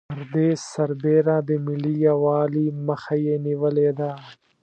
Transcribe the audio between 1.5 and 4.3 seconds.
ملي یوالي مخه یې نېولې ده.